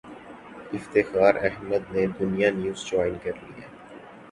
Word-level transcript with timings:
افتخار 0.73 1.33
احمد 1.47 1.83
نے 1.93 2.03
Dunya 2.19 2.49
news 2.57 2.79
join 2.87 3.15
کر 3.23 3.35
لیا 3.43 3.67